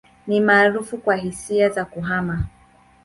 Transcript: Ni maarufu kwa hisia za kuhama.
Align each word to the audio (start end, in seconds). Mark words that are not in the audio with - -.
Ni 0.27 0.41
maarufu 0.41 0.97
kwa 0.97 1.15
hisia 1.15 1.69
za 1.69 1.85
kuhama. 1.85 2.43